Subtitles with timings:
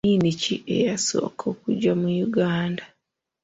[0.03, 2.83] Ddiini ki eyasooka okujja mu Uganda?